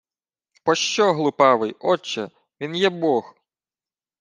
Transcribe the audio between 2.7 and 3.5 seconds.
є бог.